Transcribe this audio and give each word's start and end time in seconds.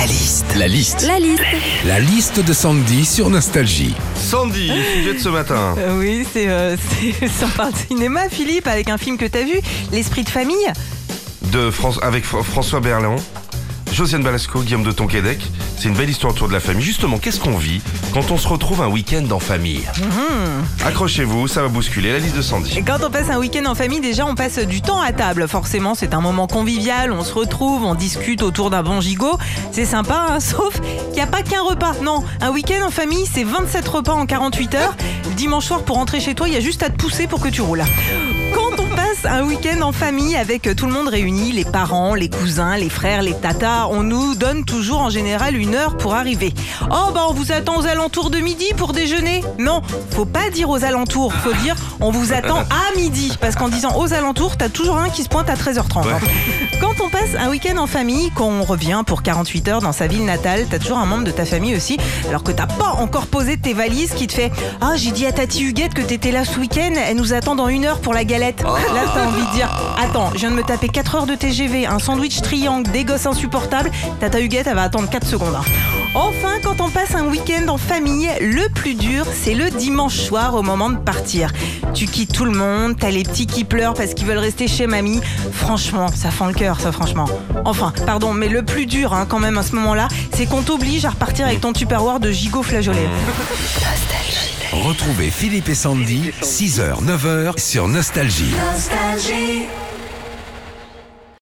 La 0.00 0.06
liste. 0.06 0.46
La 0.56 0.66
liste. 0.66 1.02
La 1.06 1.18
liste. 1.18 1.42
La 1.86 2.00
liste 2.00 2.40
de 2.40 2.52
Sandy 2.54 3.04
sur 3.04 3.28
Nostalgie. 3.28 3.94
Sandy, 4.14 4.70
sujet 4.94 5.12
de 5.14 5.18
ce 5.18 5.28
matin. 5.28 5.74
Euh, 5.78 5.98
oui, 5.98 6.26
c'est 6.32 6.48
euh, 6.48 6.74
c'est- 7.20 7.28
de 7.70 7.76
cinéma, 7.88 8.28
Philippe, 8.30 8.66
avec 8.66 8.88
un 8.88 8.96
film 8.96 9.18
que 9.18 9.26
t'as 9.26 9.42
vu, 9.42 9.60
L'Esprit 9.92 10.24
de 10.24 10.30
famille. 10.30 10.56
De 11.52 11.70
France, 11.70 11.98
avec 12.02 12.24
Fr- 12.24 12.42
François 12.42 12.80
Berland, 12.80 13.20
Josiane 13.92 14.22
Balasco, 14.22 14.62
Guillaume 14.62 14.82
de 14.82 14.92
Tonquédec. 14.92 15.40
C'est 15.78 15.88
une 15.88 15.94
belle 15.94 16.10
histoire 16.10 16.32
autour 16.32 16.48
de 16.48 16.52
la 16.52 16.60
famille. 16.60 16.84
Justement, 16.84 17.18
qu'est-ce 17.18 17.40
qu'on 17.40 17.56
vit 17.56 17.80
quand 18.12 18.30
on 18.30 18.38
se 18.38 18.46
retrouve 18.46 18.82
un 18.82 18.88
week-end 18.88 19.24
en 19.30 19.40
famille? 19.40 19.82
Accrochez-vous, 20.84 21.48
ça 21.48 21.62
va 21.62 21.68
bousculer 21.68 22.12
la 22.12 22.18
liste 22.18 22.36
de 22.36 22.42
Sandy. 22.42 22.78
Et 22.78 22.82
quand 22.82 22.98
on 23.04 23.10
passe 23.10 23.30
un 23.30 23.38
week-end 23.38 23.64
en 23.66 23.74
famille, 23.74 24.00
déjà, 24.00 24.26
on 24.26 24.34
passe 24.34 24.58
du 24.58 24.80
temps 24.82 25.00
à 25.00 25.12
table. 25.12 25.48
Forcément, 25.48 25.94
c'est 25.94 26.14
un 26.14 26.20
moment 26.20 26.46
convivial, 26.46 27.12
on 27.12 27.24
se 27.24 27.34
retrouve, 27.34 27.84
on 27.84 27.94
discute 27.94 28.42
autour 28.42 28.70
d'un 28.70 28.82
bon 28.82 29.00
gigot. 29.00 29.38
C'est 29.72 29.86
sympa, 29.86 30.26
hein, 30.30 30.40
sauf 30.40 30.80
qu'il 30.80 31.14
n'y 31.14 31.20
a 31.20 31.26
pas 31.26 31.42
qu'un 31.42 31.62
repas. 31.62 31.94
Non, 32.02 32.24
un 32.40 32.50
week-end 32.50 32.86
en 32.86 32.90
famille, 32.90 33.26
c'est 33.32 33.44
27 33.44 33.86
repas 33.88 34.14
en 34.14 34.26
48 34.26 34.74
heures. 34.74 34.96
Dimanche 35.36 35.66
soir, 35.66 35.82
pour 35.82 35.96
rentrer 35.96 36.20
chez 36.20 36.34
toi, 36.34 36.48
il 36.48 36.54
y 36.54 36.56
a 36.56 36.60
juste 36.60 36.82
à 36.82 36.90
te 36.90 36.96
pousser 36.96 37.26
pour 37.26 37.40
que 37.40 37.48
tu 37.48 37.60
roules. 37.60 37.84
Passe 39.10 39.24
un 39.24 39.44
week-end 39.44 39.80
en 39.80 39.92
famille 39.92 40.36
avec 40.36 40.68
tout 40.76 40.86
le 40.86 40.92
monde 40.92 41.08
réuni, 41.08 41.50
les 41.50 41.64
parents, 41.64 42.14
les 42.14 42.28
cousins, 42.28 42.76
les 42.76 42.88
frères, 42.88 43.22
les 43.22 43.34
tatas, 43.34 43.88
on 43.90 44.02
nous 44.02 44.36
donne 44.36 44.64
toujours 44.64 45.00
en 45.00 45.10
général 45.10 45.56
une 45.56 45.74
heure 45.74 45.96
pour 45.96 46.14
arriver. 46.14 46.52
Oh 46.90 47.10
bah 47.12 47.22
on 47.28 47.32
vous 47.32 47.50
attend 47.50 47.78
aux 47.78 47.86
alentours 47.86 48.30
de 48.30 48.38
midi 48.38 48.66
pour 48.76 48.92
déjeuner 48.92 49.42
Non, 49.58 49.82
faut 50.10 50.26
pas 50.26 50.50
dire 50.50 50.70
aux 50.70 50.84
alentours, 50.84 51.32
faut 51.32 51.52
dire 51.54 51.74
on 52.00 52.10
vous 52.10 52.32
attend 52.32 52.58
à 52.58 52.96
midi. 52.96 53.36
Parce 53.40 53.56
qu'en 53.56 53.68
disant 53.68 53.98
aux 53.98 54.12
alentours, 54.12 54.56
t'as 54.56 54.68
toujours 54.68 54.98
un 54.98 55.08
qui 55.08 55.24
se 55.24 55.28
pointe 55.28 55.50
à 55.50 55.54
13h30. 55.54 56.06
Ouais. 56.06 56.12
Quand 56.80 57.04
on 57.04 57.08
un 57.40 57.48
week-end 57.48 57.78
en 57.78 57.86
famille, 57.86 58.30
qu'on 58.30 58.62
revient 58.62 59.02
pour 59.06 59.22
48 59.22 59.68
heures 59.68 59.80
dans 59.80 59.92
sa 59.92 60.06
ville 60.06 60.24
natale, 60.24 60.66
t'as 60.70 60.78
toujours 60.78 60.98
un 60.98 61.06
membre 61.06 61.24
de 61.24 61.30
ta 61.30 61.46
famille 61.46 61.74
aussi, 61.74 61.96
alors 62.28 62.42
que 62.42 62.52
t'as 62.52 62.66
pas 62.66 62.90
encore 62.98 63.26
posé 63.26 63.56
tes 63.56 63.72
valises 63.72 64.12
qui 64.12 64.26
te 64.26 64.34
fait 64.34 64.52
Ah, 64.80 64.92
j'ai 64.96 65.10
dit 65.10 65.26
à 65.26 65.32
Tati 65.32 65.64
Huguette 65.64 65.94
que 65.94 66.02
t'étais 66.02 66.32
là 66.32 66.44
ce 66.44 66.58
week-end, 66.60 66.92
elle 66.94 67.16
nous 67.16 67.32
attend 67.32 67.54
dans 67.56 67.68
une 67.68 67.86
heure 67.86 68.00
pour 68.00 68.12
la 68.12 68.24
galette. 68.24 68.62
Là, 68.62 68.70
t'as 69.14 69.26
envie 69.26 69.46
de 69.46 69.52
dire 69.52 69.70
Attends, 69.98 70.30
je 70.34 70.40
viens 70.40 70.50
de 70.50 70.56
me 70.56 70.62
taper 70.62 70.88
4 70.88 71.14
heures 71.14 71.26
de 71.26 71.34
TGV, 71.34 71.86
un 71.86 71.98
sandwich 71.98 72.42
triangle, 72.42 72.90
des 72.90 73.04
gosses 73.04 73.26
insupportables, 73.26 73.90
Tata 74.20 74.40
Huguette, 74.40 74.66
elle 74.66 74.76
va 74.76 74.82
attendre 74.82 75.08
4 75.08 75.26
secondes. 75.26 75.56
Enfin, 76.14 76.58
quand 76.60 76.80
on 76.80 76.90
passe 76.90 77.14
un 77.14 77.26
week-end 77.28 77.68
en 77.68 77.78
famille, 77.78 78.28
le 78.40 78.68
plus 78.68 78.94
dur, 78.94 79.24
c'est 79.32 79.54
le 79.54 79.70
dimanche 79.70 80.16
soir 80.16 80.56
au 80.56 80.62
moment 80.62 80.90
de 80.90 80.96
partir. 80.96 81.52
Tu 81.94 82.06
quittes 82.06 82.32
tout 82.32 82.44
le 82.44 82.50
monde, 82.50 82.96
t'as 82.98 83.10
les 83.10 83.22
petits 83.22 83.46
qui 83.46 83.62
pleurent 83.62 83.94
parce 83.94 84.14
qu'ils 84.14 84.26
veulent 84.26 84.38
rester 84.38 84.66
chez 84.66 84.88
mamie. 84.88 85.20
Franchement, 85.52 86.08
ça 86.12 86.32
fend 86.32 86.46
le 86.46 86.52
cœur, 86.52 86.80
ça, 86.80 86.90
franchement. 86.90 87.26
Enfin, 87.64 87.92
pardon, 88.06 88.32
mais 88.32 88.48
le 88.48 88.64
plus 88.64 88.86
dur, 88.86 89.14
hein, 89.14 89.24
quand 89.28 89.38
même, 89.38 89.56
à 89.56 89.62
ce 89.62 89.76
moment-là, 89.76 90.08
c'est 90.34 90.46
qu'on 90.46 90.62
t'oblige 90.62 91.04
à 91.04 91.10
repartir 91.10 91.46
avec 91.46 91.60
ton 91.60 91.72
tupperware 91.72 92.18
de 92.18 92.32
gigot 92.32 92.64
flageolet. 92.64 93.08
Retrouvez 94.72 95.30
Philippe 95.30 95.68
et 95.68 95.74
Sandy, 95.76 96.32
6h, 96.42 97.04
9h 97.04 97.60
sur 97.60 97.86
Nostalgie. 97.86 98.52
Nostalgie. 98.72 99.66